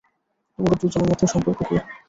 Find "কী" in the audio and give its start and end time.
1.61-1.75